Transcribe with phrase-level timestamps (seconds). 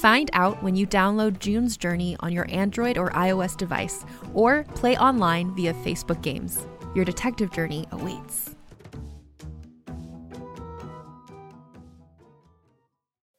[0.00, 4.96] Find out when you download June's Journey on your Android or iOS device, or play
[4.96, 6.66] online via Facebook Games.
[6.94, 8.56] Your detective journey awaits.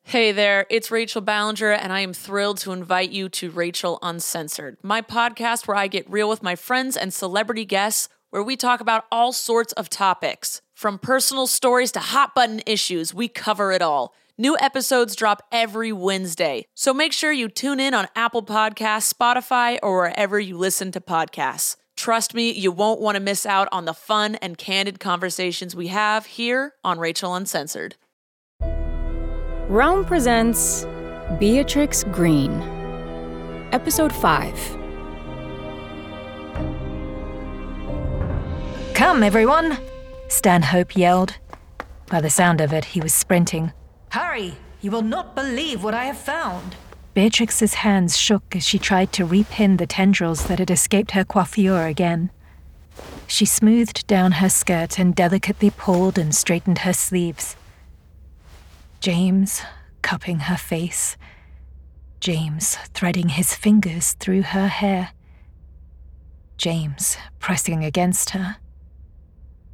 [0.03, 4.77] Hey there, it's Rachel Ballinger, and I am thrilled to invite you to Rachel Uncensored,
[4.83, 8.81] my podcast where I get real with my friends and celebrity guests, where we talk
[8.81, 10.61] about all sorts of topics.
[10.75, 14.13] From personal stories to hot button issues, we cover it all.
[14.41, 19.77] New episodes drop every Wednesday, so make sure you tune in on Apple Podcasts, Spotify,
[19.83, 21.75] or wherever you listen to podcasts.
[21.95, 25.89] Trust me, you won't want to miss out on the fun and candid conversations we
[25.89, 27.97] have here on Rachel Uncensored.
[29.69, 30.87] Realm presents
[31.37, 32.63] Beatrix Green,
[33.71, 34.55] Episode 5.
[38.95, 39.77] Come, everyone!
[40.29, 41.37] Stanhope yelled.
[42.07, 43.71] By the sound of it, he was sprinting.
[44.11, 44.55] Hurry!
[44.81, 46.75] You will not believe what I have found!
[47.13, 51.85] Beatrix's hands shook as she tried to repin the tendrils that had escaped her coiffure
[51.87, 52.29] again.
[53.27, 57.55] She smoothed down her skirt and delicately pulled and straightened her sleeves.
[58.99, 59.61] James
[60.01, 61.15] cupping her face.
[62.19, 65.11] James threading his fingers through her hair.
[66.57, 68.57] James pressing against her.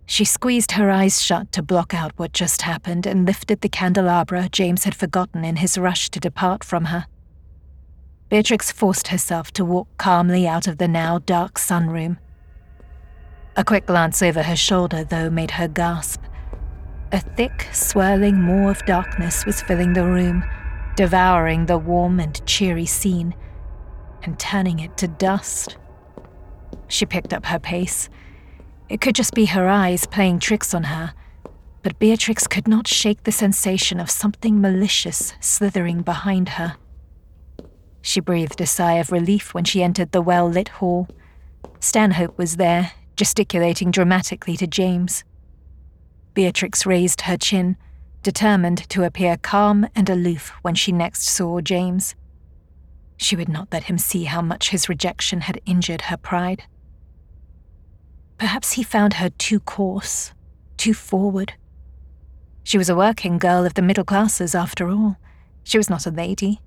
[0.10, 4.48] She squeezed her eyes shut to block out what just happened and lifted the candelabra
[4.50, 7.06] James had forgotten in his rush to depart from her.
[8.30, 12.18] Beatrix forced herself to walk calmly out of the now dark sunroom.
[13.58, 16.22] A quick glance over her shoulder, though, made her gasp.
[17.12, 20.46] A thick, swirling maw of darkness was filling the room,
[20.96, 23.36] devouring the warm and cheery scene,
[24.24, 25.78] and turning it to dust.
[26.88, 28.10] She picked up her pace.
[28.90, 31.14] It could just be her eyes playing tricks on her,
[31.84, 36.78] but Beatrix could not shake the sensation of something malicious slithering behind her.
[38.02, 41.10] She breathed a sigh of relief when she entered the well lit hall.
[41.82, 45.26] Stanhope was there, gesticulating dramatically to James.
[46.34, 47.76] Beatrix raised her chin,
[48.24, 52.16] determined to appear calm and aloof when she next saw James.
[53.18, 56.64] She would not let him see how much his rejection had injured her pride.
[58.38, 60.34] Perhaps he found her too coarse,
[60.78, 61.54] too forward.
[62.64, 65.18] She was a working girl of the middle classes, after all.
[65.64, 66.62] She was not a lady,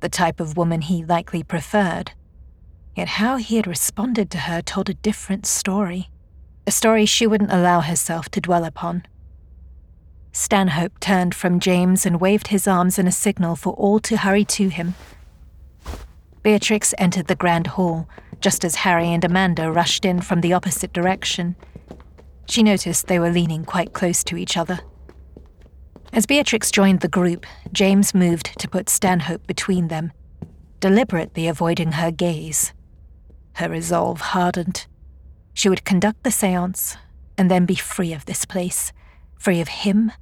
[0.00, 2.12] the type of woman he likely preferred.
[2.94, 6.10] Yet how he had responded to her told a different story
[6.68, 9.06] a story she wouldn't allow herself to dwell upon.
[10.32, 14.44] Stanhope turned from James and waved his arms in a signal for all to hurry
[14.44, 14.94] to him.
[16.42, 18.06] Beatrix entered the grand hall
[18.40, 21.56] just as Harry and Amanda rushed in from the opposite direction.
[22.46, 24.80] She noticed they were leaning quite close to each other.
[26.12, 30.12] As Beatrix joined the group, James moved to put Stanhope between them,
[30.80, 32.72] deliberately avoiding her gaze.
[33.54, 34.86] Her resolve hardened.
[35.52, 36.96] She would conduct the seance
[37.36, 38.92] and then be free of this place,
[39.36, 40.12] free of him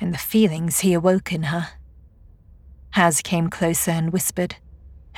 [0.00, 1.68] and the feelings he awoke in her.
[2.90, 4.56] Haz came closer and whispered,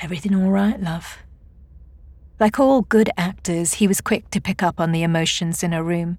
[0.01, 1.17] Everything all right, love?
[2.43, 5.81] Like all good actors, he was quick to pick up on the emotions in a
[5.81, 6.17] room.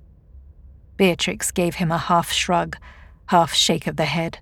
[0.97, 2.79] Beatrix gave him a half shrug,
[3.27, 4.39] half shake of the head.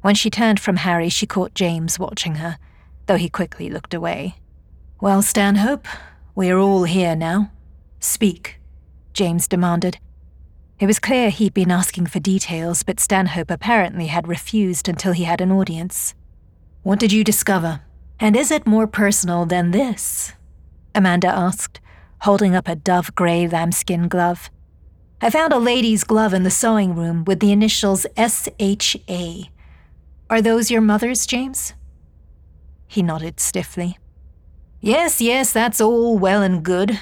[0.00, 2.56] When she turned from Harry, she caught James watching her,
[3.04, 4.36] though he quickly looked away.
[5.02, 5.86] Well, Stanhope,
[6.34, 7.52] we are all here now.
[7.98, 8.58] Speak,
[9.12, 9.98] James demanded.
[10.78, 15.24] It was clear he'd been asking for details, but Stanhope apparently had refused until he
[15.24, 16.14] had an audience.
[16.84, 17.82] What did you discover?
[18.18, 20.32] And is it more personal than this?
[20.94, 21.80] Amanda asked,
[22.22, 24.50] holding up a dove grey lambskin glove.
[25.20, 29.50] I found a lady's glove in the sewing room with the initials S.H.A.
[30.30, 31.74] Are those your mother's, James?
[32.86, 33.98] He nodded stiffly.
[34.80, 37.00] Yes, yes, that's all well and good,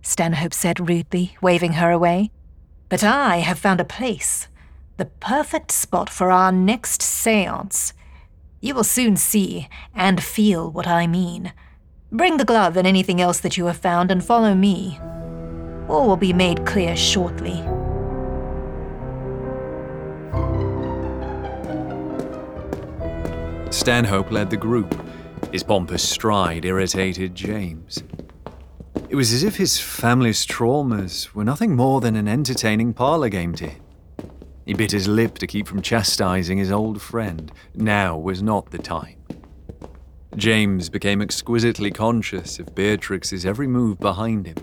[0.00, 2.30] Stanhope said rudely, waving her away.
[2.88, 4.48] But I have found a place,
[4.96, 7.92] the perfect spot for our next seance.
[8.60, 11.52] You will soon see and feel what I mean.
[12.10, 14.98] Bring the glove and anything else that you have found and follow me.
[15.88, 17.62] All will be made clear shortly.
[23.70, 24.98] Stanhope led the group.
[25.52, 28.02] His pompous stride irritated James.
[29.10, 33.54] It was as if his family's traumas were nothing more than an entertaining parlor game
[33.56, 33.82] to him.
[34.64, 37.52] He bit his lip to keep from chastising his old friend.
[37.74, 39.16] Now was not the time.
[40.38, 44.54] James became exquisitely conscious of Beatrix's every move behind him,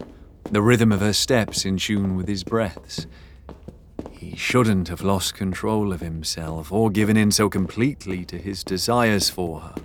[0.50, 3.08] the rhythm of her steps in tune with his breaths.
[4.10, 9.30] He shouldn't have lost control of himself or given in so completely to his desires
[9.30, 9.76] for her.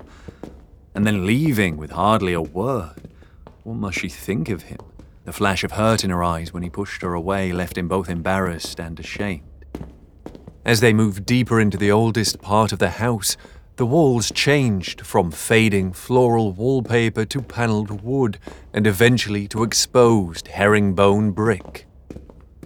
[0.95, 3.11] And then leaving with hardly a word.
[3.65, 4.79] What must she think of him?
[5.25, 8.09] The flash of hurt in her eyes when he pushed her away left him both
[8.09, 9.43] embarrassed and ashamed.
[10.65, 13.37] As they moved deeper into the oldest part of the house,
[13.81, 18.39] the walls changed from fading floral wallpaper to panelled wood
[18.75, 21.87] and eventually to exposed herringbone brick.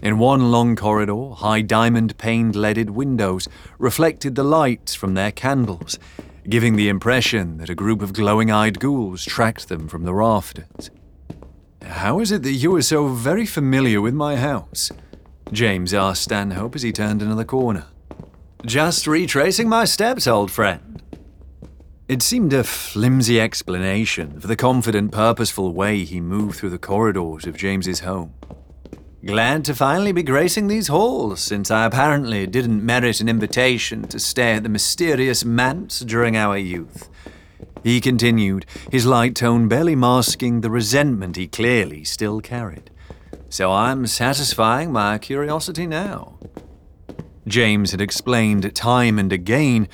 [0.02, 3.46] In one long corridor, high diamond paned leaded windows
[3.78, 6.00] reflected the lights from their candles,
[6.48, 10.90] giving the impression that a group of glowing eyed ghouls tracked them from the rafters.
[11.84, 14.90] How is it that you are so very familiar with my house?
[15.52, 17.86] James asked Stanhope as he turned another corner.
[18.66, 20.93] Just retracing my steps, old friend.
[22.06, 27.46] It seemed a flimsy explanation for the confident, purposeful way he moved through the corridors
[27.46, 28.34] of James's home.
[29.24, 34.18] Glad to finally be gracing these halls, since I apparently didn't merit an invitation to
[34.18, 37.08] stay at the mysterious manse during our youth.
[37.82, 42.90] He continued, his light tone barely masking the resentment he clearly still carried.
[43.48, 46.38] So I'm satisfying my curiosity now.
[47.48, 49.88] James had explained time and again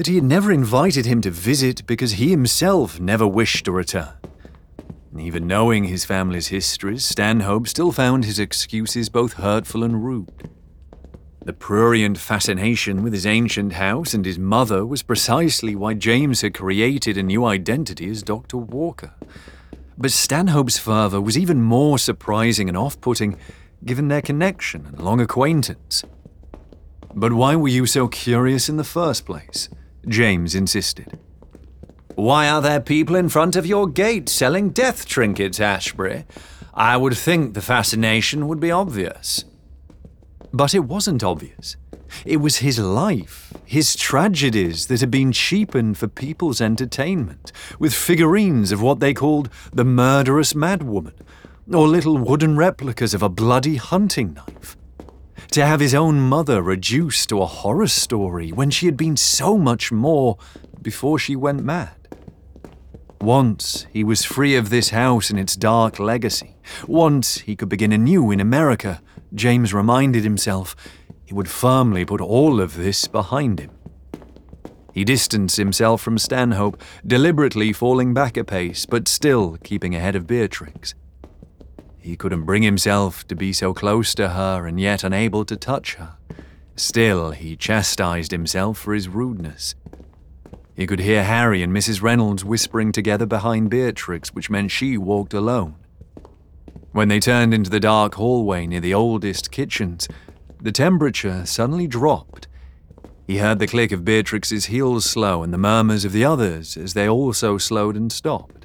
[0.00, 4.14] that he had never invited him to visit because he himself never wished to return.
[5.18, 10.48] Even knowing his family's histories, Stanhope still found his excuses both hurtful and rude.
[11.44, 16.54] The prurient fascination with his ancient house and his mother was precisely why James had
[16.54, 18.56] created a new identity as Dr.
[18.56, 19.12] Walker.
[19.98, 23.36] But Stanhope's fervour was even more surprising and off putting
[23.84, 26.04] given their connection and long acquaintance.
[27.14, 29.68] But why were you so curious in the first place?
[30.08, 31.18] James insisted.
[32.14, 36.24] Why are there people in front of your gate selling death trinkets, Ashbury?
[36.74, 39.44] I would think the fascination would be obvious.
[40.52, 41.76] But it wasn't obvious.
[42.24, 48.72] It was his life, his tragedies that had been cheapened for people's entertainment, with figurines
[48.72, 51.14] of what they called the murderous madwoman,
[51.72, 54.76] or little wooden replicas of a bloody hunting knife.
[55.52, 59.58] To have his own mother reduced to a horror story when she had been so
[59.58, 60.38] much more
[60.80, 61.90] before she went mad.
[63.20, 66.56] Once he was free of this house and its dark legacy.
[66.86, 69.02] Once he could begin anew in America,
[69.34, 70.74] James reminded himself
[71.24, 73.70] he would firmly put all of this behind him.
[74.92, 80.26] He distanced himself from Stanhope, deliberately falling back a pace, but still keeping ahead of
[80.26, 80.94] Beatrix.
[82.00, 85.96] He couldn't bring himself to be so close to her and yet unable to touch
[85.96, 86.14] her.
[86.74, 89.74] Still, he chastised himself for his rudeness.
[90.74, 92.00] He could hear Harry and Mrs.
[92.00, 95.74] Reynolds whispering together behind Beatrix, which meant she walked alone.
[96.92, 100.08] When they turned into the dark hallway near the oldest kitchens,
[100.58, 102.48] the temperature suddenly dropped.
[103.26, 106.94] He heard the click of Beatrix's heels slow and the murmurs of the others as
[106.94, 108.59] they also slowed and stopped.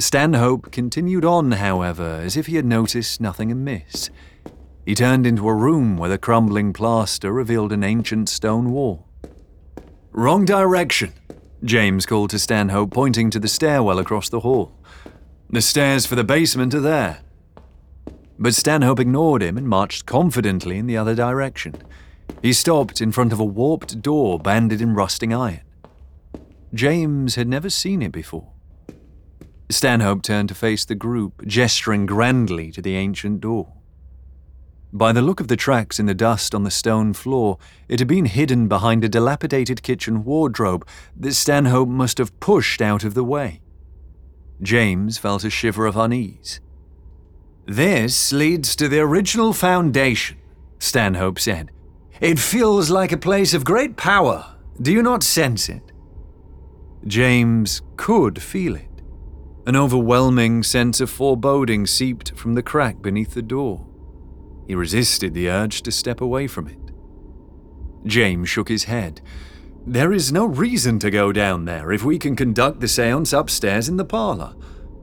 [0.00, 4.08] Stanhope continued on, however, as if he had noticed nothing amiss.
[4.86, 9.06] He turned into a room where the crumbling plaster revealed an ancient stone wall.
[10.12, 11.12] Wrong direction,
[11.62, 14.72] James called to Stanhope, pointing to the stairwell across the hall.
[15.50, 17.20] The stairs for the basement are there.
[18.38, 21.74] But Stanhope ignored him and marched confidently in the other direction.
[22.40, 25.60] He stopped in front of a warped door banded in rusting iron.
[26.72, 28.52] James had never seen it before.
[29.70, 33.72] Stanhope turned to face the group, gesturing grandly to the ancient door.
[34.92, 37.58] By the look of the tracks in the dust on the stone floor,
[37.88, 40.86] it had been hidden behind a dilapidated kitchen wardrobe
[41.16, 43.60] that Stanhope must have pushed out of the way.
[44.60, 46.60] James felt a shiver of unease.
[47.66, 50.38] This leads to the original foundation,
[50.80, 51.70] Stanhope said.
[52.20, 54.56] It feels like a place of great power.
[54.82, 55.92] Do you not sense it?
[57.06, 58.89] James could feel it.
[59.66, 63.86] An overwhelming sense of foreboding seeped from the crack beneath the door.
[64.66, 66.78] He resisted the urge to step away from it.
[68.06, 69.20] James shook his head.
[69.86, 73.88] There is no reason to go down there if we can conduct the seance upstairs
[73.88, 74.54] in the parlor.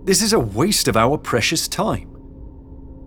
[0.03, 2.13] This is a waste of our precious time.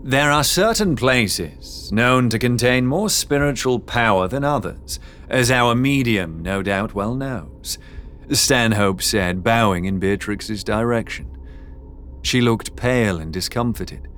[0.02, 6.42] There are certain places known to contain more spiritual power than others, as our medium
[6.42, 7.78] no doubt well knows,
[8.30, 11.36] Stanhope said, bowing in Beatrix's direction.
[12.22, 14.08] She looked pale and discomfited.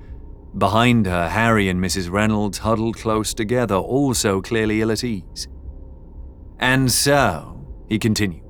[0.57, 2.11] Behind her, Harry and Mrs.
[2.11, 5.47] Reynolds huddled close together, also clearly ill at ease.
[6.59, 8.43] And so, he continued,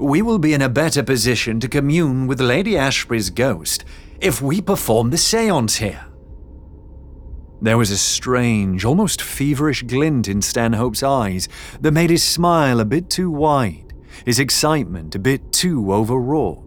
[0.00, 3.84] we will be in a better position to commune with Lady Ashbury's ghost
[4.20, 6.06] if we perform the seance here.
[7.62, 11.48] There was a strange, almost feverish glint in Stanhope's eyes
[11.80, 13.94] that made his smile a bit too wide,
[14.26, 16.63] his excitement a bit too overwrought.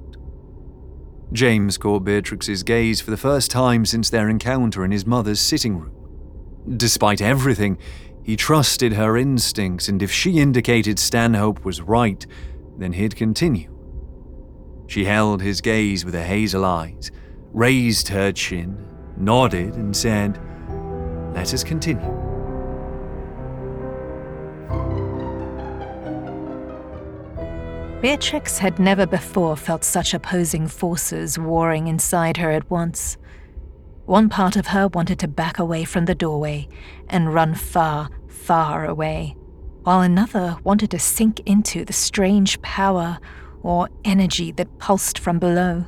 [1.33, 5.77] James caught Beatrix's gaze for the first time since their encounter in his mother's sitting
[5.77, 5.93] room.
[6.77, 7.77] Despite everything,
[8.23, 12.25] he trusted her instincts, and if she indicated Stanhope was right,
[12.77, 13.73] then he'd continue.
[14.87, 17.11] She held his gaze with her hazel eyes,
[17.53, 18.85] raised her chin,
[19.17, 20.39] nodded, and said,
[21.33, 22.26] Let us continue.
[28.01, 33.17] Beatrix had never before felt such opposing forces warring inside her at once.
[34.05, 36.67] One part of her wanted to back away from the doorway
[37.09, 39.35] and run far, far away,
[39.81, 43.17] while another wanted to sink into the strange power
[43.63, 45.85] or energy that pulsed from below.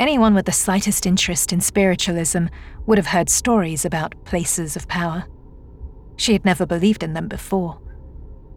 [0.00, 2.46] Anyone with the slightest interest in spiritualism
[2.86, 5.26] would have heard stories about places of power.
[6.16, 7.80] She had never believed in them before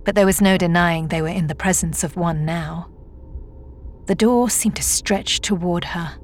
[0.03, 2.89] but there was no denying they were in the presence of one now.
[4.07, 6.17] The door seemed to stretch toward her,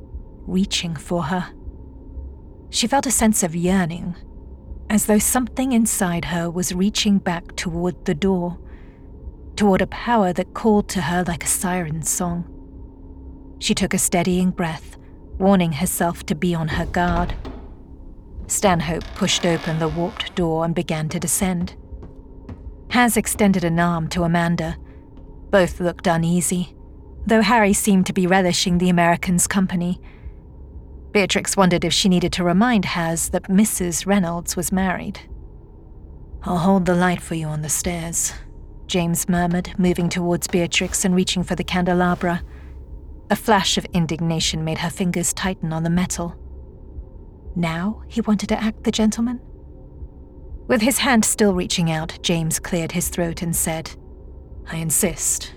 [0.45, 1.53] reaching for her.
[2.69, 4.15] She felt a sense of yearning,
[4.89, 8.57] as though something inside her was reaching back toward the door,
[9.55, 12.53] toward a power that called to her like a siren song.
[13.59, 14.97] She took a steadying breath,
[15.37, 17.35] warning herself to be on her guard.
[18.47, 21.75] Stanhope pushed open the warped door and began to descend.
[22.89, 24.77] Haz extended an arm to Amanda.
[25.49, 26.75] Both looked uneasy,
[27.25, 29.99] though Harry seemed to be relishing the American's company.
[31.11, 34.05] Beatrix wondered if she needed to remind Haz that Mrs.
[34.05, 35.21] Reynolds was married.
[36.43, 38.33] I'll hold the light for you on the stairs,
[38.87, 42.41] James murmured, moving towards Beatrix and reaching for the candelabra.
[43.29, 46.35] A flash of indignation made her fingers tighten on the metal.
[47.55, 49.41] Now he wanted to act the gentleman?
[50.67, 53.91] With his hand still reaching out, James cleared his throat and said,
[54.69, 55.53] I insist.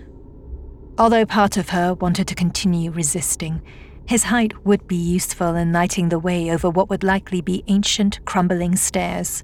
[0.99, 3.61] Although part of her wanted to continue resisting,
[4.07, 8.25] his height would be useful in lighting the way over what would likely be ancient,
[8.25, 9.43] crumbling stairs.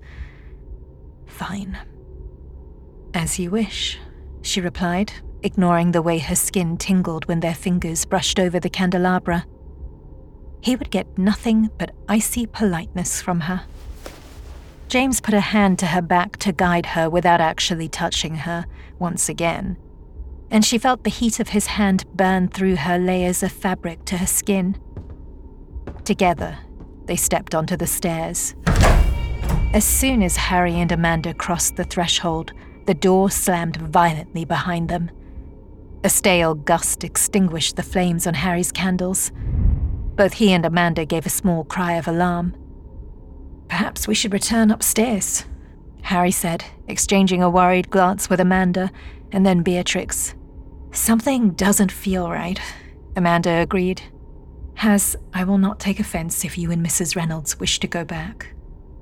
[1.27, 1.77] Fine.
[3.13, 3.99] As you wish,
[4.43, 9.45] she replied, ignoring the way her skin tingled when their fingers brushed over the candelabra.
[10.61, 13.65] He would get nothing but icy politeness from her.
[14.89, 18.67] James put a hand to her back to guide her without actually touching her,
[18.99, 19.77] once again.
[20.51, 24.19] And she felt the heat of his hand burn through her layers of fabric to
[24.19, 24.79] her skin.
[26.05, 26.59] Together,
[27.07, 28.55] they stepped onto the stairs.
[29.73, 32.53] As soon as Harry and Amanda crossed the threshold,
[32.87, 35.11] the door slammed violently behind them.
[36.05, 39.33] A stale gust extinguished the flames on Harry's candles.
[40.15, 42.55] Both he and Amanda gave a small cry of alarm.
[43.69, 45.45] Perhaps we should return upstairs,
[46.03, 48.91] Harry said, exchanging a worried glance with Amanda
[49.33, 50.35] and then Beatrix.
[50.93, 52.61] Something doesn't feel right,
[53.17, 54.03] Amanda agreed.
[54.75, 57.17] Haz, I will not take offense if you and Mrs.
[57.17, 58.55] Reynolds wish to go back,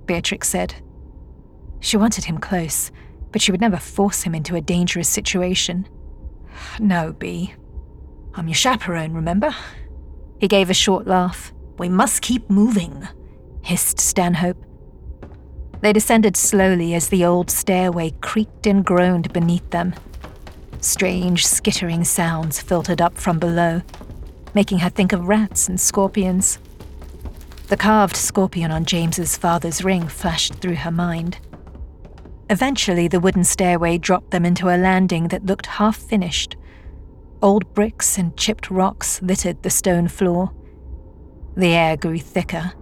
[0.07, 0.75] Beatrix said.
[1.81, 2.91] She wanted him close,
[3.33, 5.87] but she would never force him into a dangerous situation.
[6.79, 7.55] No, Bee.
[8.35, 9.55] I'm your chaperone, remember?
[10.41, 11.53] He gave a short laugh.
[11.79, 13.07] We must keep moving
[13.65, 14.63] hissed Stanhope.
[15.81, 19.95] They descended slowly as the old stairway creaked and groaned beneath them.
[20.81, 23.83] Strange, skittering sounds filtered up from below,
[24.55, 26.59] making her think of rats and scorpions.
[27.69, 31.39] The carved scorpion on James's father's ring flashed through her mind.
[32.51, 36.57] Eventually, the wooden stairway dropped them into a landing that looked half finished.
[37.41, 40.53] Old bricks and chipped rocks littered the stone floor.
[41.57, 42.73] The air grew thicker,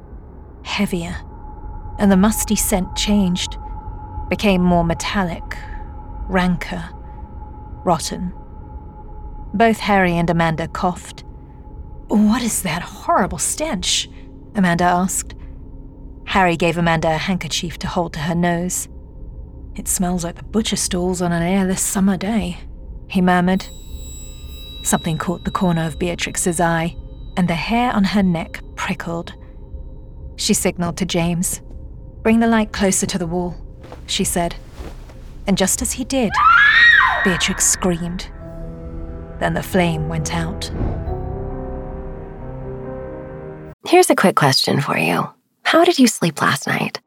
[0.64, 1.16] heavier,
[1.98, 3.58] and the musty scent changed,
[4.28, 5.58] became more metallic,
[6.28, 6.88] ranker,
[7.84, 8.32] rotten.
[9.54, 11.24] Both Harry and Amanda coughed.
[12.08, 14.08] What is that horrible stench?
[14.54, 15.34] Amanda asked.
[16.26, 18.88] Harry gave Amanda a handkerchief to hold to her nose.
[19.74, 22.58] It smells like the butcher stalls on an airless summer day,
[23.08, 23.66] he murmured.
[24.82, 26.96] Something caught the corner of Beatrix's eye,
[27.36, 29.34] and the hair on her neck prickled.
[30.36, 31.60] She signaled to James.
[32.22, 33.56] Bring the light closer to the wall,
[34.06, 34.54] she said.
[35.46, 36.32] And just as he did,
[37.24, 38.28] Beatrix screamed.
[39.40, 40.70] Then the flame went out.
[43.86, 45.28] Here's a quick question for you
[45.64, 47.00] How did you sleep last night?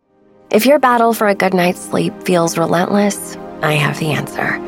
[0.52, 4.60] If your battle for a good night's sleep feels relentless, I have the answer.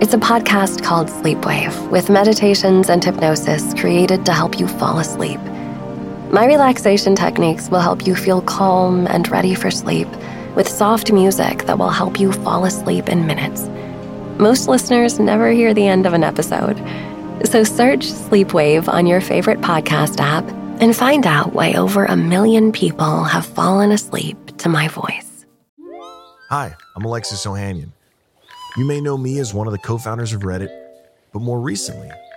[0.00, 5.40] It's a podcast called Sleepwave with meditations and hypnosis created to help you fall asleep.
[6.32, 10.08] My relaxation techniques will help you feel calm and ready for sleep
[10.56, 13.68] with soft music that will help you fall asleep in minutes.
[14.40, 16.76] Most listeners never hear the end of an episode.
[17.44, 20.44] So search Sleepwave on your favorite podcast app
[20.80, 25.46] and find out why over a million people have fallen asleep to my voice.
[26.48, 27.92] Hi, I'm Alexis Ohanian.
[28.76, 30.76] You may know me as one of the co founders of Reddit,
[31.32, 32.10] but more recently,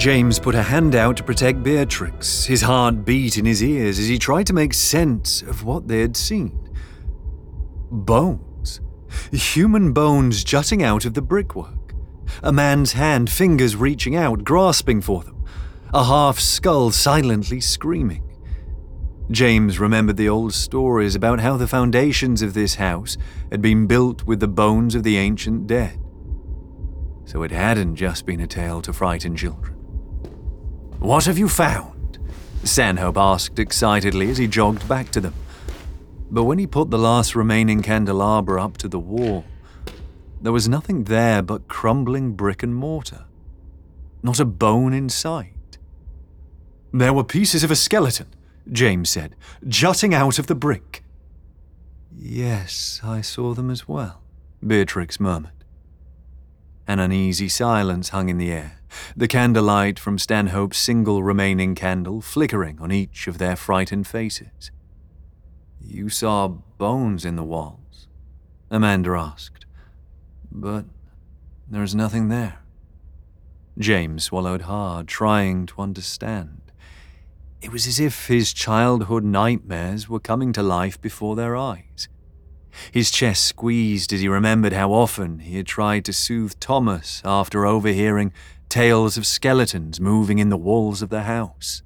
[0.00, 4.06] James put a hand out to protect Beatrix, his heart beat in his ears as
[4.06, 6.58] he tried to make sense of what they had seen.
[7.90, 8.80] Bones.
[9.30, 11.92] Human bones jutting out of the brickwork.
[12.42, 15.44] A man's hand, fingers reaching out, grasping for them.
[15.92, 18.22] A half skull silently screaming.
[19.30, 23.18] James remembered the old stories about how the foundations of this house
[23.50, 26.00] had been built with the bones of the ancient dead.
[27.26, 29.76] So it hadn't just been a tale to frighten children.
[31.00, 32.18] What have you found?
[32.62, 35.34] Stanhope asked excitedly as he jogged back to them.
[36.30, 39.46] But when he put the last remaining candelabra up to the wall,
[40.42, 43.24] there was nothing there but crumbling brick and mortar.
[44.22, 45.78] Not a bone in sight.
[46.92, 48.28] There were pieces of a skeleton,
[48.70, 49.36] James said,
[49.66, 51.02] jutting out of the brick.
[52.14, 54.20] Yes, I saw them as well,
[54.64, 55.64] Beatrix murmured.
[56.86, 58.79] An uneasy silence hung in the air,
[59.16, 64.70] the candlelight from Stanhope's single remaining candle flickering on each of their frightened faces.
[65.80, 68.06] You saw bones in the walls?
[68.70, 69.66] Amanda asked.
[70.50, 70.84] But
[71.68, 72.58] there's nothing there.
[73.78, 76.60] James swallowed hard, trying to understand.
[77.62, 82.08] It was as if his childhood nightmares were coming to life before their eyes.
[82.92, 87.66] His chest squeezed as he remembered how often he had tried to soothe Thomas after
[87.66, 88.32] overhearing
[88.70, 91.82] tales of skeletons moving in the walls of the house.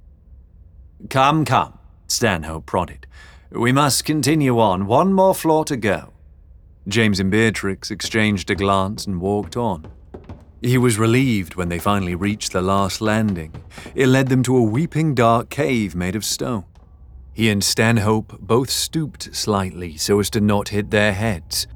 [1.10, 3.06] Come, come, Stanhope prodded.
[3.50, 4.86] We must continue on.
[4.86, 6.12] One more floor to go.
[6.86, 9.86] James and Beatrix exchanged a glance and walked on.
[10.60, 13.54] He was relieved when they finally reached the last landing.
[13.94, 16.64] It led them to a weeping dark cave made of stone.
[17.32, 21.66] He and Stanhope both stooped slightly so as to not hit their heads.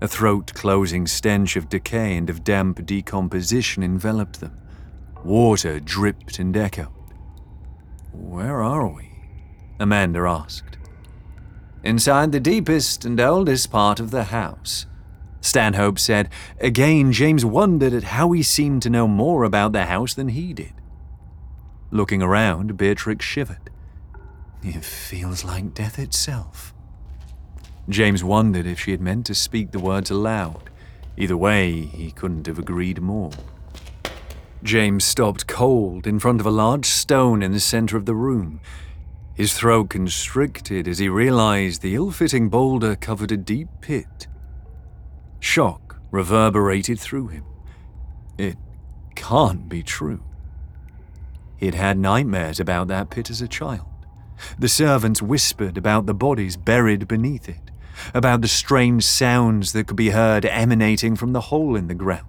[0.00, 4.58] A throat closing stench of decay and of damp decomposition enveloped them.
[5.24, 6.88] Water dripped and echoed.
[8.12, 9.10] Where are we?
[9.80, 10.76] Amanda asked.
[11.82, 14.86] Inside the deepest and oldest part of the house,
[15.40, 16.28] Stanhope said.
[16.60, 20.52] Again, James wondered at how he seemed to know more about the house than he
[20.52, 20.72] did.
[21.90, 23.70] Looking around, Beatrix shivered.
[24.62, 26.74] It feels like death itself.
[27.88, 30.70] James wondered if she had meant to speak the words aloud.
[31.16, 33.30] Either way, he couldn't have agreed more.
[34.62, 38.60] James stopped cold in front of a large stone in the center of the room.
[39.34, 44.26] His throat constricted as he realized the ill fitting boulder covered a deep pit.
[45.38, 47.44] Shock reverberated through him.
[48.38, 48.56] It
[49.14, 50.22] can't be true.
[51.56, 53.86] He'd had nightmares about that pit as a child.
[54.58, 57.70] The servants whispered about the bodies buried beneath it,
[58.14, 62.26] about the strange sounds that could be heard emanating from the hole in the ground.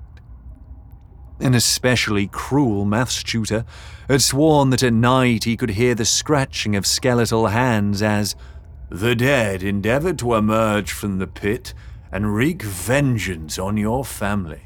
[1.40, 3.64] An especially cruel maths tutor
[4.08, 8.36] had sworn that at night he could hear the scratching of skeletal hands as
[8.90, 11.74] the dead endeavored to emerge from the pit
[12.12, 14.64] and wreak vengeance on your family.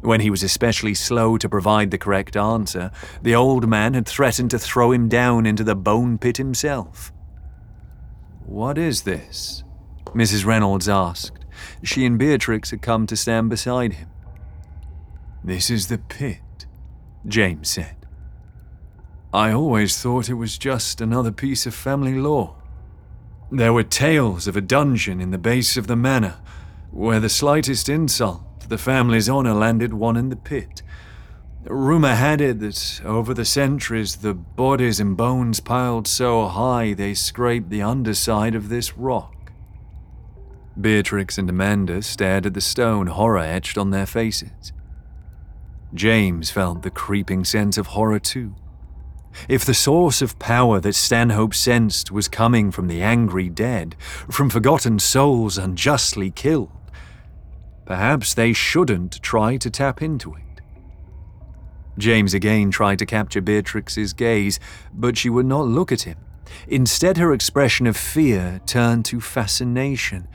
[0.00, 2.90] When he was especially slow to provide the correct answer,
[3.22, 7.12] the old man had threatened to throw him down into the bone pit himself.
[8.44, 9.62] What is this?
[10.14, 10.44] Mrs.
[10.44, 11.44] Reynolds asked.
[11.82, 14.08] She and Beatrix had come to stand beside him.
[15.44, 16.66] This is the pit,
[17.26, 17.96] James said.
[19.32, 22.56] I always thought it was just another piece of family lore.
[23.50, 26.36] There were tales of a dungeon in the base of the manor,
[26.90, 30.82] where the slightest insult to the family's honor landed one in the pit.
[31.64, 37.14] Rumor had it that over the centuries the bodies and bones piled so high they
[37.14, 39.41] scraped the underside of this rock.
[40.80, 44.72] Beatrix and Amanda stared at the stone, horror etched on their faces.
[45.94, 48.54] James felt the creeping sense of horror too.
[49.48, 53.96] If the source of power that Stanhope sensed was coming from the angry dead,
[54.30, 56.70] from forgotten souls unjustly killed,
[57.84, 60.42] perhaps they shouldn't try to tap into it.
[61.98, 64.58] James again tried to capture Beatrix's gaze,
[64.94, 66.16] but she would not look at him.
[66.66, 70.28] Instead, her expression of fear turned to fascination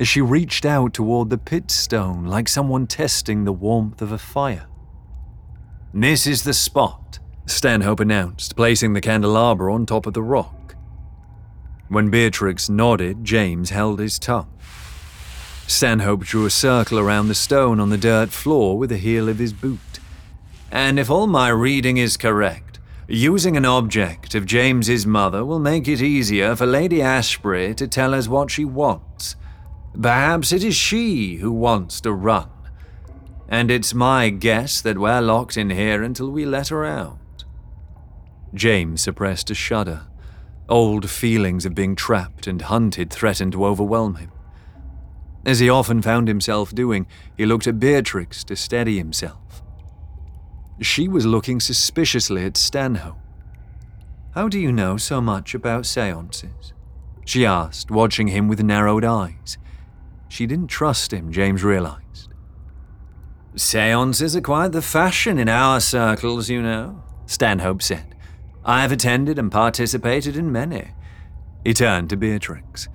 [0.00, 4.18] as she reached out toward the pit stone like someone testing the warmth of a
[4.18, 4.66] fire.
[5.92, 10.74] This is the spot, Stanhope announced, placing the candelabra on top of the rock.
[11.88, 14.50] When Beatrix nodded, James held his tongue.
[15.66, 19.38] Stanhope drew a circle around the stone on the dirt floor with the heel of
[19.38, 20.00] his boot.
[20.70, 25.86] And if all my reading is correct, using an object of James's mother will make
[25.86, 29.36] it easier for Lady Ashbury to tell us what she wants.
[29.98, 32.48] Perhaps it is she who wants to run.
[33.48, 37.44] And it's my guess that we're locked in here until we let her out.
[38.54, 40.06] James suppressed a shudder.
[40.68, 44.30] Old feelings of being trapped and hunted threatened to overwhelm him.
[45.44, 49.62] As he often found himself doing, he looked at Beatrix to steady himself.
[50.80, 53.18] She was looking suspiciously at Stanhope.
[54.34, 56.72] How do you know so much about seances?
[57.24, 59.58] She asked, watching him with narrowed eyes.
[60.30, 62.32] She didn't trust him, James realized.
[63.56, 68.14] Seances are quite the fashion in our circles, you know, Stanhope said.
[68.64, 70.92] I have attended and participated in many.
[71.64, 72.88] He turned to Beatrix.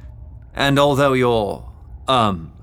[0.54, 1.70] And although your,
[2.08, 2.54] um,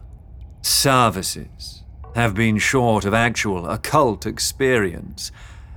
[0.63, 5.31] services have been short of actual occult experience,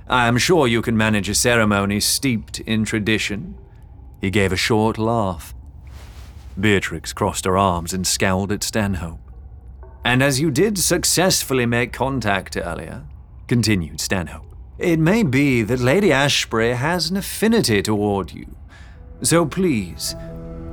[0.08, 3.58] I am sure you can manage a ceremony steeped in tradition.
[4.22, 5.54] He gave a short laugh.
[6.58, 9.20] Beatrix crossed her arms and scowled at Stanhope.
[10.04, 13.04] And as you did successfully make contact earlier,
[13.48, 18.56] continued Stanhope, it may be that Lady Ashbury has an affinity toward you.
[19.22, 20.14] So please,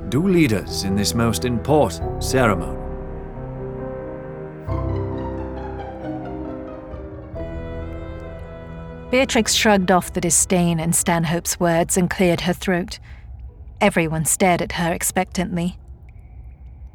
[0.08, 2.80] do lead us in this most important ceremony.
[9.10, 12.98] Beatrix shrugged off the disdain in Stanhope's words and cleared her throat.
[13.84, 15.78] Everyone stared at her expectantly.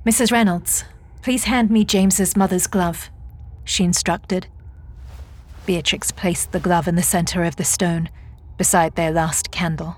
[0.07, 0.31] Mrs.
[0.31, 0.85] Reynolds,
[1.21, 3.11] please hand me James's mother's glove,
[3.63, 4.47] she instructed.
[5.67, 8.09] Beatrix placed the glove in the center of the stone,
[8.57, 9.97] beside their last candle.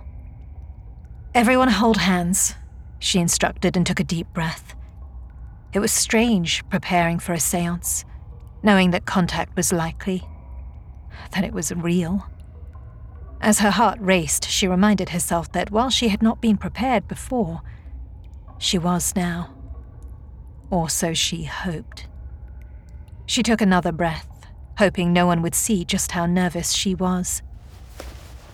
[1.33, 2.55] Everyone hold hands,
[2.99, 4.75] she instructed and took a deep breath.
[5.71, 8.03] It was strange preparing for a seance,
[8.63, 10.27] knowing that contact was likely,
[11.31, 12.27] that it was real.
[13.41, 17.61] As her heart raced, she reminded herself that while she had not been prepared before,
[18.59, 19.49] she was now.
[20.69, 22.05] Or so she hoped.
[23.25, 24.27] She took another breath,
[24.77, 27.41] hoping no one would see just how nervous she was.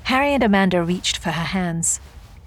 [0.04, 2.00] Harry and Amanda reached for her hands.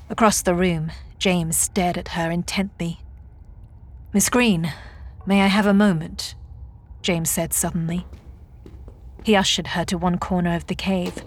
[0.09, 3.01] Across the room, James stared at her intently.
[4.15, 4.73] Miss Green,
[5.27, 6.35] may I have a moment?
[7.03, 8.07] James said suddenly.
[9.25, 11.23] He ushered her to one corner of the cave.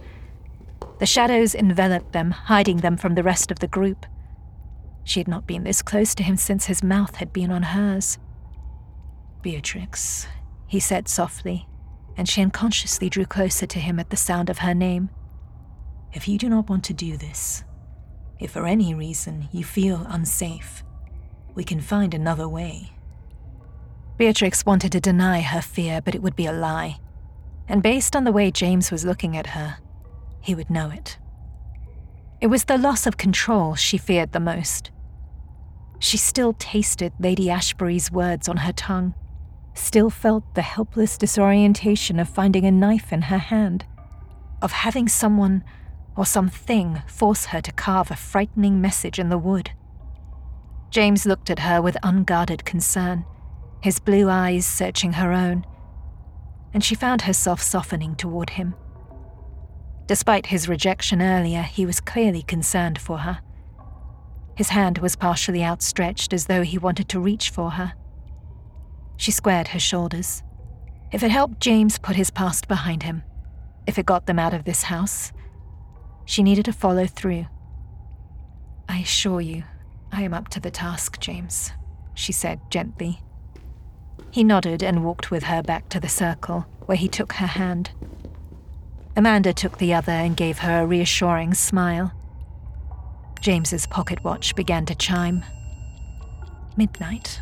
[1.04, 4.06] The shadows enveloped them, hiding them from the rest of the group.
[5.04, 8.18] She had not been this close to him since his mouth had been on hers.
[9.42, 10.30] Beatrix,
[10.66, 11.68] he said softly,
[12.16, 15.10] and she unconsciously drew closer to him at the sound of her name.
[16.13, 17.66] If you do not want to do this,
[18.39, 20.86] if for any reason you feel unsafe,
[21.54, 22.94] we can find another way.
[24.16, 26.96] Beatrix wanted to deny her fear, but it would be a lie.
[27.68, 29.80] And based on the way James was looking at her,
[30.43, 31.17] he would know it.
[32.41, 34.91] It was the loss of control she feared the most.
[35.99, 39.13] She still tasted Lady Ashbury's words on her tongue,
[39.73, 43.86] still felt the helpless disorientation of finding a knife in her hand,
[44.62, 45.63] of having someone
[46.17, 49.71] or something force her to carve a frightening message in the wood.
[50.89, 53.25] James looked at her with unguarded concern,
[53.82, 55.65] his blue eyes searching her own,
[56.73, 58.75] and she found herself softening toward him.
[60.08, 63.39] Despite his rejection earlier, he was clearly concerned for her.
[64.56, 67.94] His hand was partially outstretched as though he wanted to reach for her.
[69.18, 70.44] She squared her shoulders.
[71.12, 73.24] If it helped James put his past behind him,
[73.88, 75.32] if it got them out of this house,
[76.26, 77.46] she needed to follow through.
[78.89, 79.63] I assure you,
[80.12, 81.72] I am up to the task, James,
[82.13, 83.22] she said gently.
[84.32, 87.92] He nodded and walked with her back to the circle, where he took her hand.
[89.15, 92.12] Amanda took the other and gave her a reassuring smile.
[93.41, 95.45] James's pocket watch began to chime.
[96.76, 97.41] Midnight.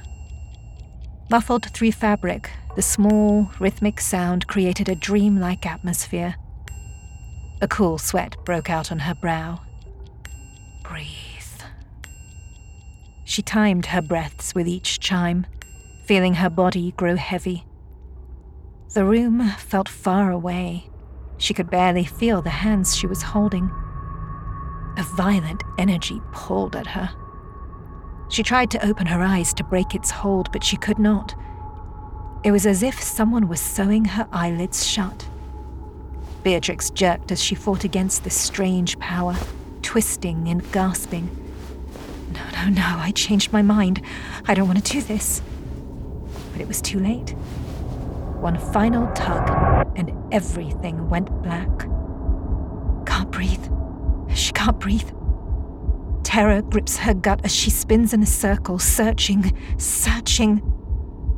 [1.30, 6.36] Muffled through fabric, the small, rhythmic sound created a dreamlike atmosphere.
[7.62, 9.62] A cool sweat broke out on her brow.
[10.84, 11.08] Breathe.
[13.24, 15.46] She timed her breaths with each chime,
[16.06, 17.64] feeling her body grow heavy.
[18.94, 20.91] The room felt far away.
[21.42, 23.72] She could barely feel the hands she was holding.
[24.96, 27.10] A violent energy pulled at her.
[28.30, 31.34] She tried to open her eyes to break its hold, but she could not.
[32.44, 35.28] It was as if someone was sewing her eyelids shut.
[36.44, 39.36] Beatrix jerked as she fought against this strange power,
[39.82, 41.28] twisting and gasping.
[42.34, 44.04] No, no, no, I changed my mind.
[44.48, 45.42] I don't want to do this.
[46.52, 47.34] But it was too late.
[48.42, 51.70] One final tug, and everything went black.
[53.06, 53.70] Can't breathe.
[54.34, 55.12] She can't breathe.
[56.24, 60.64] Terror grips her gut as she spins in a circle, searching, searching.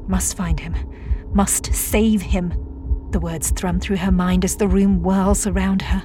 [0.07, 0.75] Must find him.
[1.33, 2.53] Must save him.
[3.11, 6.03] The words thrum through her mind as the room whirls around her.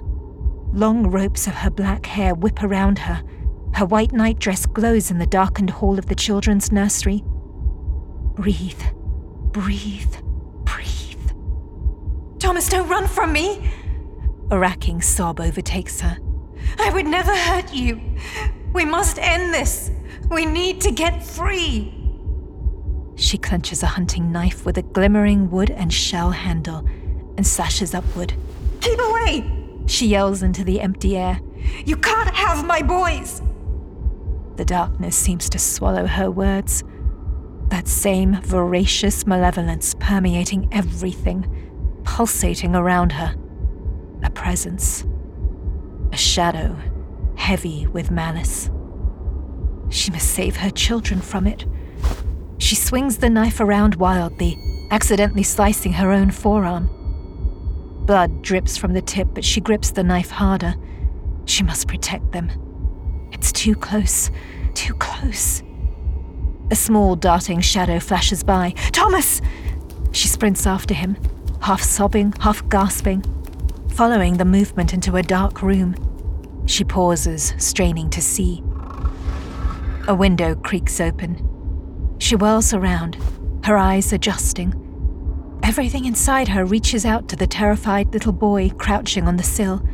[0.72, 3.22] Long ropes of her black hair whip around her.
[3.74, 7.22] Her white nightdress glows in the darkened hall of the children's nursery.
[8.34, 8.82] Breathe,
[9.52, 10.16] breathe.
[12.38, 13.70] Thomas, don't run from me!
[14.51, 16.18] A racking sob overtakes her.
[16.79, 18.01] I would never hurt you.
[18.72, 19.90] We must end this.
[20.31, 21.94] We need to get free.
[23.16, 26.87] She clenches a hunting knife with a glimmering wood and shell handle
[27.37, 28.35] and slashes upward.
[28.81, 29.51] Keep away!
[29.87, 31.40] She yells into the empty air.
[31.85, 33.42] You can't have my boys!
[34.57, 36.85] The darkness seems to swallow her words.
[37.68, 41.67] That same voracious malevolence permeating everything,
[42.08, 43.34] pulsating around her.
[44.24, 45.04] A presence
[46.10, 46.74] a shadow,
[47.36, 48.70] heavy with malice.
[49.90, 51.66] She must save her children from it.
[52.56, 54.56] She swings the knife around wildly,
[54.90, 56.88] accidentally slicing her own forearm.
[58.06, 60.74] Blood drips from the tip, but she grips the knife harder.
[61.44, 62.50] She must protect them.
[63.32, 64.30] It's too close,
[64.72, 65.62] too close.
[66.70, 68.70] A small darting shadow flashes by.
[68.92, 69.42] Thomas!
[70.12, 71.18] She sprints after him,
[71.60, 73.24] half sobbing, half gasping
[73.98, 75.92] following the movement into a dark room.
[76.66, 78.62] She pauses, straining to see.
[80.06, 82.14] A window creaks open.
[82.18, 83.16] She whirls around,
[83.64, 84.72] her eyes adjusting.
[85.64, 89.84] Everything inside her reaches out to the terrified little boy crouching on the sill.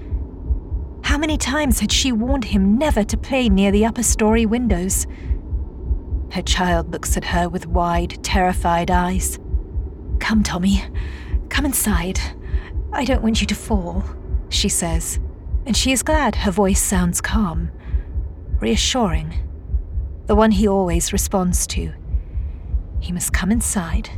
[1.04, 5.06] How many times had she warned him never to play near the upper story windows?
[6.32, 9.38] Her child looks at her with wide, terrified eyes.
[10.18, 10.84] Come, Tommy.
[11.54, 12.18] Come inside.
[12.92, 14.02] I don't want you to fall,
[14.48, 15.20] she says,
[15.64, 17.70] and she is glad her voice sounds calm,
[18.58, 19.32] reassuring,
[20.26, 21.92] the one he always responds to.
[22.98, 24.10] He must come inside.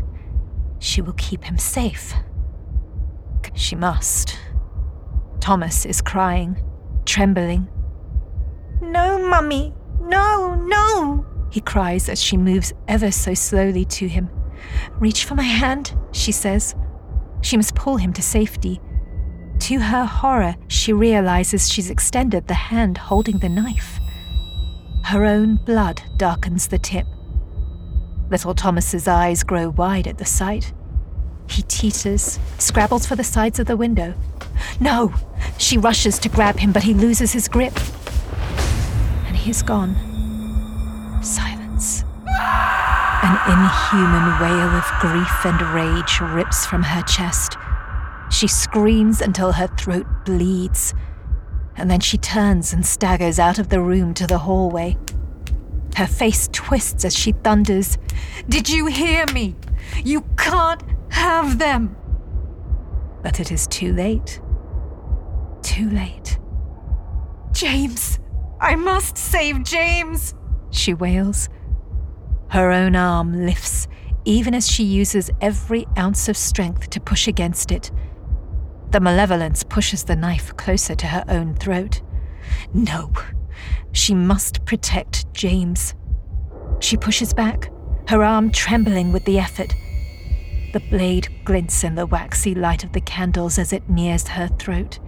[0.79, 2.15] She will keep him safe.
[3.53, 4.39] She must.
[5.39, 6.65] Thomas is crying,
[7.05, 7.69] trembling.
[8.81, 14.31] No, Mummy, no, no, he cries as she moves ever so slowly to him.
[14.99, 16.75] Reach for my hand, she says.
[17.47, 18.81] She must pull him to safety.
[19.61, 24.01] To her horror, she realizes she's extended the hand holding the knife.
[25.05, 27.07] Her own blood darkens the tip.
[28.31, 30.73] Little Thomas's eyes grow wide at the sight.
[31.49, 34.15] He teeters, scrabbles for the sides of the window.
[34.81, 35.15] No!
[35.57, 37.79] She rushes to grab him, but he loses his grip.
[39.29, 39.95] And he is gone.
[41.23, 42.03] Silence.
[42.29, 42.96] Ah!
[43.29, 47.57] An inhuman wail of grief and rage rips from her chest.
[48.31, 50.95] She screams until her throat bleeds,
[51.75, 54.97] and then she turns and staggers out of the room to the hallway.
[55.97, 57.99] Her face twists as she thunders,
[58.49, 59.57] Did you hear me?
[60.05, 61.97] You can't have them!
[63.25, 64.41] But it is too late.
[65.63, 66.39] Too late.
[67.51, 68.21] James!
[68.61, 70.33] I must save James!
[70.71, 71.49] She wails.
[72.51, 73.89] Her own arm lifts,
[74.25, 77.91] even as she uses every ounce of strength to push against it.
[78.91, 82.03] The malevolence pushes the knife closer to her own throat.
[82.73, 83.13] No,
[83.93, 85.95] She must protect James.
[86.81, 87.71] She pushes back,
[88.09, 89.75] her arm trembling with the effort.
[90.73, 94.99] The blade glints in the waxy light of the candles as it nears her throat.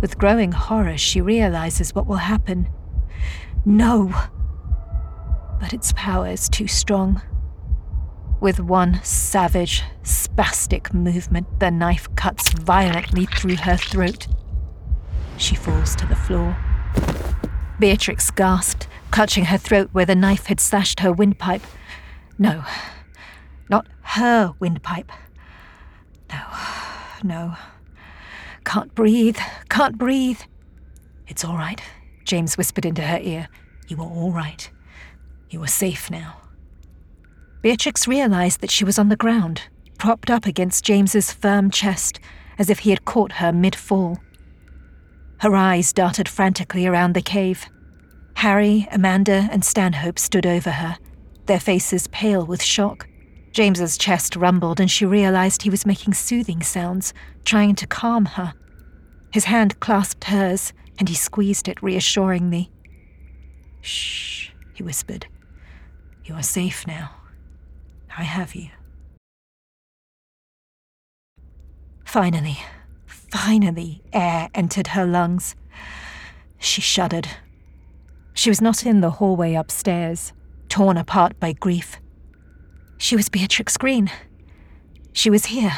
[0.00, 2.68] With growing horror, she realizes what will happen.
[3.64, 4.12] No!
[5.62, 7.22] But its power is too strong.
[8.40, 14.26] With one savage, spastic movement, the knife cuts violently through her throat.
[15.36, 16.56] She falls to the floor.
[17.78, 21.62] Beatrix gasped, clutching her throat where the knife had slashed her windpipe.
[22.38, 22.64] No,
[23.70, 25.12] not her windpipe.
[26.28, 26.42] No,
[27.22, 27.54] no.
[28.64, 30.40] Can't breathe, can't breathe.
[31.28, 31.80] It's all right,
[32.24, 33.48] James whispered into her ear.
[33.86, 34.68] You are all right.
[35.52, 36.38] You are safe now.
[37.60, 39.64] Beatrix realized that she was on the ground,
[39.98, 42.18] propped up against James's firm chest,
[42.58, 44.18] as if he had caught her mid fall.
[45.40, 47.66] Her eyes darted frantically around the cave.
[48.36, 50.96] Harry, Amanda, and Stanhope stood over her,
[51.44, 53.06] their faces pale with shock.
[53.52, 57.12] James's chest rumbled, and she realized he was making soothing sounds,
[57.44, 58.54] trying to calm her.
[59.30, 62.70] His hand clasped hers, and he squeezed it reassuringly.
[63.82, 65.26] Shh, he whispered.
[66.24, 67.10] You are safe now.
[68.16, 68.68] I have you.
[72.04, 72.58] Finally,
[73.06, 75.56] finally, air entered her lungs.
[76.58, 77.28] She shuddered.
[78.34, 80.32] She was not in the hallway upstairs,
[80.68, 81.96] torn apart by grief.
[82.98, 84.10] She was Beatrix Green.
[85.12, 85.72] She was here.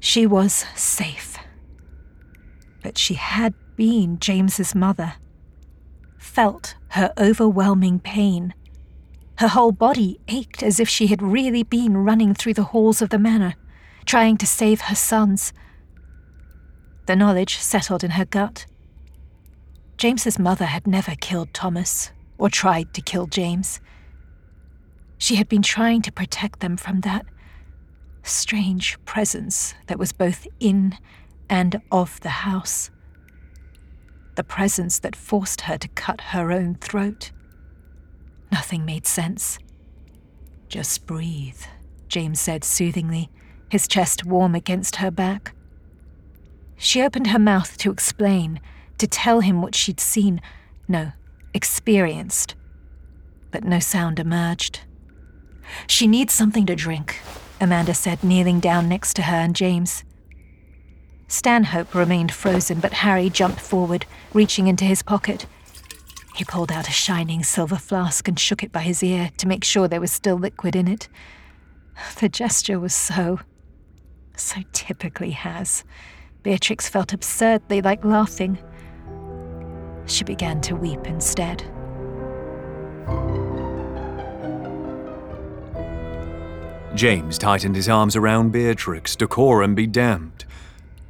[0.00, 1.38] She was safe.
[2.82, 5.14] But she had been James's mother.
[6.18, 8.52] Felt her overwhelming pain.
[9.38, 13.10] Her whole body ached as if she had really been running through the halls of
[13.10, 13.54] the manor,
[14.04, 15.52] trying to save her sons.
[17.06, 18.66] The knowledge settled in her gut.
[19.96, 23.80] James's mother had never killed Thomas or tried to kill James.
[25.18, 27.26] She had been trying to protect them from that
[28.22, 30.96] strange presence that was both in
[31.48, 32.90] and of the house.
[34.34, 37.30] The presence that forced her to cut her own throat.
[38.50, 39.58] Nothing made sense.
[40.68, 41.62] Just breathe,
[42.08, 43.30] James said soothingly,
[43.68, 45.54] his chest warm against her back.
[46.76, 48.60] She opened her mouth to explain,
[48.98, 50.40] to tell him what she'd seen,
[50.88, 51.12] no,
[51.52, 52.54] experienced.
[53.50, 54.80] But no sound emerged.
[55.86, 57.20] She needs something to drink,
[57.60, 60.04] Amanda said, kneeling down next to her and James.
[61.28, 65.46] Stanhope remained frozen, but Harry jumped forward, reaching into his pocket.
[66.34, 69.62] He pulled out a shining silver flask and shook it by his ear to make
[69.62, 71.08] sure there was still liquid in it.
[72.18, 73.38] The gesture was so.
[74.36, 75.84] so typically Haz.
[76.42, 78.58] Beatrix felt absurdly like laughing.
[80.06, 81.62] She began to weep instead.
[86.96, 90.44] James tightened his arms around Beatrix, decorum be damned.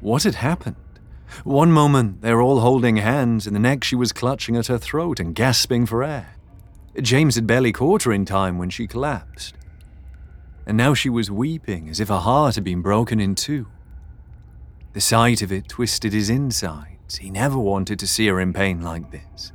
[0.01, 0.77] What had happened?
[1.43, 4.79] One moment they were all holding hands, and the next she was clutching at her
[4.79, 6.37] throat and gasping for air.
[7.01, 9.55] James had barely caught her in time when she collapsed.
[10.67, 13.67] And now she was weeping as if her heart had been broken in two.
[14.93, 17.17] The sight of it twisted his insides.
[17.17, 19.53] He never wanted to see her in pain like this.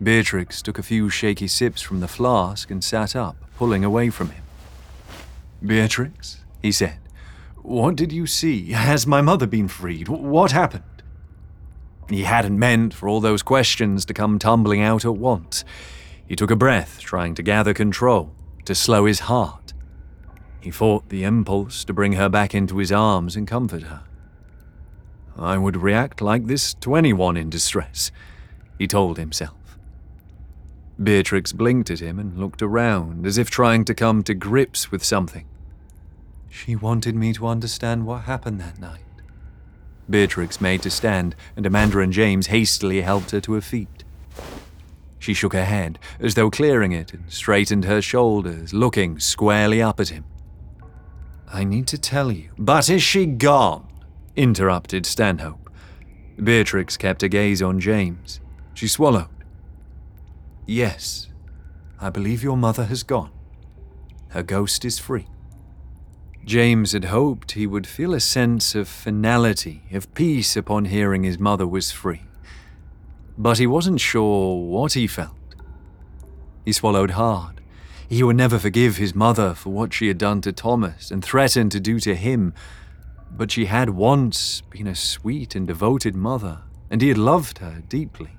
[0.00, 4.30] Beatrix took a few shaky sips from the flask and sat up, pulling away from
[4.30, 4.44] him.
[5.64, 6.98] Beatrix, he said,
[7.62, 8.72] what did you see?
[8.72, 10.08] Has my mother been freed?
[10.08, 10.84] What happened?
[12.08, 15.64] He hadn't meant for all those questions to come tumbling out at once.
[16.26, 18.32] He took a breath, trying to gather control,
[18.64, 19.72] to slow his heart.
[20.60, 24.02] He fought the impulse to bring her back into his arms and comfort her.
[25.36, 28.10] I would react like this to anyone in distress,
[28.78, 29.54] he told himself.
[31.00, 35.04] Beatrix blinked at him and looked around, as if trying to come to grips with
[35.04, 35.46] something.
[36.48, 39.00] She wanted me to understand what happened that night.
[40.08, 44.04] Beatrix made to stand, and Amanda and James hastily helped her to her feet.
[45.18, 50.00] She shook her head, as though clearing it, and straightened her shoulders, looking squarely up
[50.00, 50.24] at him.
[51.52, 52.50] I need to tell you.
[52.58, 53.86] But is she gone?
[54.36, 55.70] interrupted Stanhope.
[56.42, 58.40] Beatrix kept her gaze on James.
[58.74, 59.28] She swallowed.
[60.66, 61.28] Yes,
[62.00, 63.30] I believe your mother has gone.
[64.28, 65.26] Her ghost is free.
[66.48, 71.38] James had hoped he would feel a sense of finality, of peace upon hearing his
[71.38, 72.22] mother was free.
[73.36, 75.36] But he wasn't sure what he felt.
[76.64, 77.60] He swallowed hard.
[78.08, 81.70] He would never forgive his mother for what she had done to Thomas and threatened
[81.72, 82.54] to do to him
[83.30, 87.82] but she had once been a sweet and devoted mother, and he had loved her
[87.88, 88.36] deeply.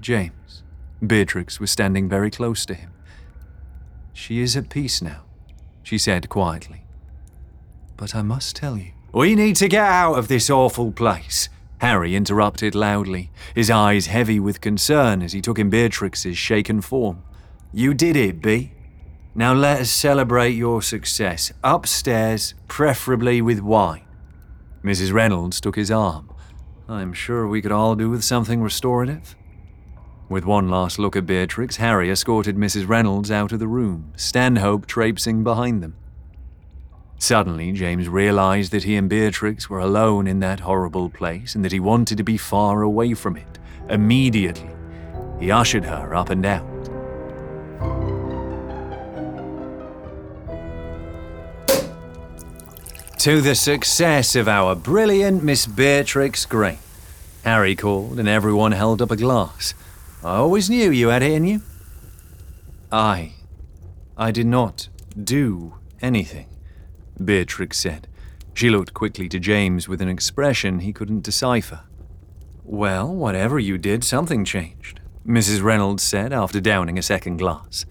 [0.00, 0.62] James.
[1.04, 2.90] Beatrix was standing very close to him.
[4.12, 5.24] She is at peace now,
[5.82, 6.83] she said quietly.
[7.96, 8.92] But I must tell you.
[9.12, 14.40] We need to get out of this awful place, Harry interrupted loudly, his eyes heavy
[14.40, 17.22] with concern as he took in Beatrix's shaken form.
[17.72, 18.72] You did it, Bee.
[19.34, 21.52] Now let us celebrate your success.
[21.62, 24.04] Upstairs, preferably with wine.
[24.82, 25.12] Mrs.
[25.12, 26.30] Reynolds took his arm.
[26.88, 29.34] I'm sure we could all do with something restorative.
[30.28, 32.88] With one last look at Beatrix, Harry escorted Mrs.
[32.88, 35.96] Reynolds out of the room, Stanhope traipsing behind them.
[37.18, 41.72] Suddenly, James realized that he and Beatrix were alone in that horrible place and that
[41.72, 43.58] he wanted to be far away from it.
[43.88, 44.70] Immediately,
[45.40, 46.66] he ushered her up and out.
[53.18, 56.78] To the success of our brilliant Miss Beatrix Gray,
[57.42, 59.72] Harry called, and everyone held up a glass.
[60.22, 61.62] I always knew you had it in you.
[62.92, 63.32] I.
[64.16, 64.88] I did not
[65.22, 66.46] do anything,
[67.22, 68.08] Beatrix said.
[68.54, 71.80] She looked quickly to James with an expression he couldn't decipher.
[72.64, 75.62] Well, whatever you did, something changed, Mrs.
[75.62, 77.84] Reynolds said after downing a second glass.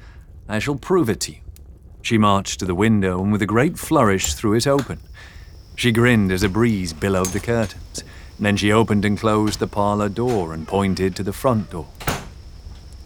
[0.47, 1.37] I shall prove it to you.
[2.01, 4.99] She marched to the window and with a great flourish threw it open.
[5.75, 8.03] She grinned as a breeze billowed the curtains.
[8.39, 11.87] Then she opened and closed the parlor door and pointed to the front door.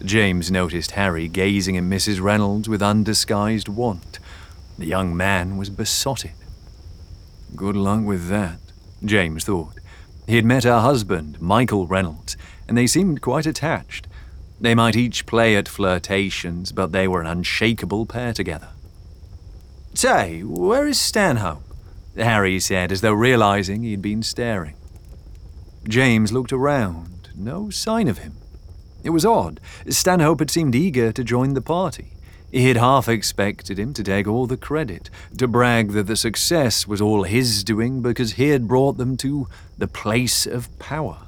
[0.04, 2.20] James noticed Harry gazing at Mrs.
[2.20, 4.18] Reynolds with undisguised want.
[4.78, 6.32] The young man was besotted.
[7.56, 8.60] Good luck with that,
[9.04, 9.74] James thought.
[10.26, 12.36] He had met her husband, Michael Reynolds,
[12.68, 14.06] and they seemed quite attached.
[14.60, 18.68] They might each play at flirtations, but they were an unshakable pair together.
[19.94, 21.64] Say, where is Stanhope?
[22.16, 24.76] Harry said, as though realizing he'd been staring.
[25.88, 27.30] James looked around.
[27.34, 28.34] No sign of him.
[29.02, 29.60] It was odd.
[29.88, 32.12] Stanhope had seemed eager to join the party.
[32.50, 36.86] He had half expected him to take all the credit, to brag that the success
[36.86, 41.18] was all his doing because he had brought them to the place of power.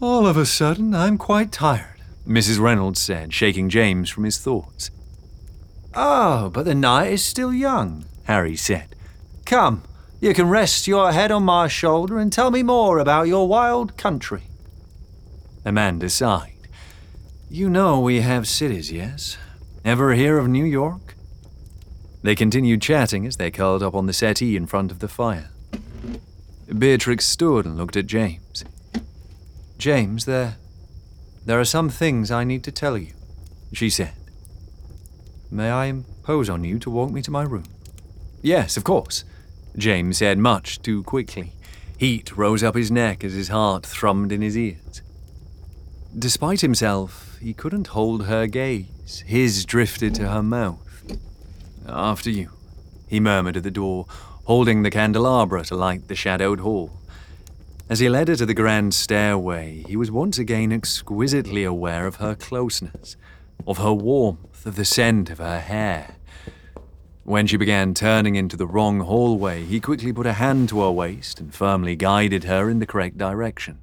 [0.00, 2.60] All of a sudden, I'm quite tired, Mrs.
[2.60, 4.90] Reynolds said, shaking James from his thoughts.
[5.94, 8.94] Oh, but the night is still young, Harry said.
[9.46, 9.82] Come,
[10.20, 13.96] you can rest your head on my shoulder and tell me more about your wild
[13.96, 14.42] country.
[15.64, 16.68] Amanda sighed.
[17.50, 19.36] You know we have cities, yes?
[19.84, 21.16] Ever hear of New York?
[22.22, 25.50] They continued chatting as they curled up on the settee in front of the fire.
[26.78, 28.64] Beatrix stood and looked at James.
[29.78, 30.56] James, there.
[31.44, 33.12] There are some things I need to tell you,
[33.72, 34.12] she said.
[35.50, 37.64] May I impose on you to walk me to my room?
[38.40, 39.24] Yes, of course,
[39.76, 41.54] James said much too quickly.
[41.98, 45.02] Heat rose up his neck as his heart thrummed in his ears.
[46.16, 49.24] Despite himself, he couldn't hold her gaze.
[49.26, 51.18] His drifted to her mouth.
[51.88, 52.50] After you,
[53.08, 54.06] he murmured at the door,
[54.44, 56.92] holding the candelabra to light the shadowed hall.
[57.88, 62.16] As he led her to the grand stairway, he was once again exquisitely aware of
[62.16, 63.16] her closeness,
[63.66, 66.14] of her warmth of the scent of her hair.
[67.24, 70.92] When she began turning into the wrong hallway, he quickly put a hand to her
[70.92, 73.78] waist and firmly guided her in the correct direction.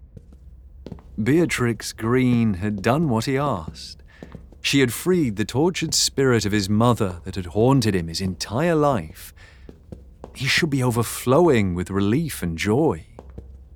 [1.21, 4.03] Beatrix Green had done what he asked.
[4.61, 8.75] She had freed the tortured spirit of his mother that had haunted him his entire
[8.75, 9.33] life.
[10.33, 13.05] He should be overflowing with relief and joy.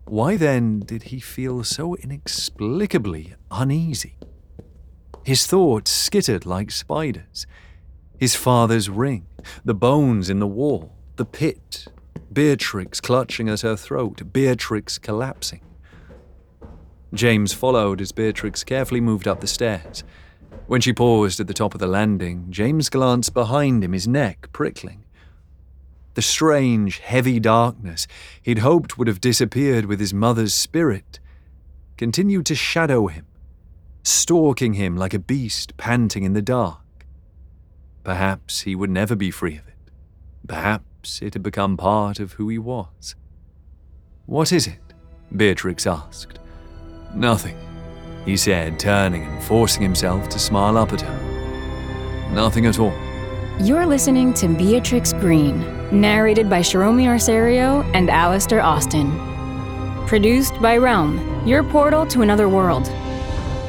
[0.05, 4.15] Why then did he feel so inexplicably uneasy?
[5.23, 7.45] His thoughts skittered like spiders.
[8.17, 9.27] His father's ring,
[9.65, 11.87] the bones in the wall, the pit,
[12.31, 15.61] Beatrix clutching at her throat, Beatrix collapsing.
[17.14, 20.03] James followed as Beatrix carefully moved up the stairs.
[20.68, 24.49] When she paused at the top of the landing, James glanced behind him, his neck
[24.51, 25.03] prickling.
[26.16, 28.07] The strange, heavy darkness
[28.41, 31.20] he'd hoped would have disappeared with his mother's spirit
[31.97, 33.26] continued to shadow him,
[34.03, 37.05] stalking him like a beast panting in the dark.
[38.03, 39.91] Perhaps he would never be free of it.
[40.47, 43.16] Perhaps it had become part of who he was.
[44.26, 44.80] What is it?
[45.36, 46.39] Beatrix asked.
[47.16, 47.57] Nothing,
[48.26, 52.32] he said, turning and forcing himself to smile up at her.
[52.34, 52.93] Nothing at all.
[53.59, 55.59] You're listening to Beatrix Green,
[55.91, 59.11] narrated by Shiromi Arserio and Alistair Austin.
[60.07, 62.91] Produced by Realm, your portal to another world.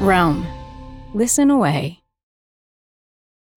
[0.01, 0.45] Realm.
[1.13, 2.04] Listen away.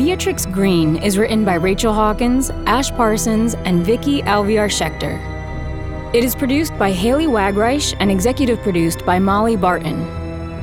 [0.00, 5.20] Beatrix Green is written by Rachel Hawkins, Ash Parsons, and Vicky Alvear Shecter.
[6.14, 10.00] It is produced by Haley Wagreich and executive produced by Molly Barton.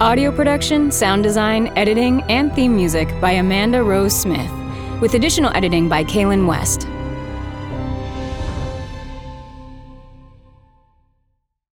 [0.01, 4.51] Audio production, sound design, editing, and theme music by Amanda Rose Smith,
[5.01, 6.88] with additional editing by Kaylin West.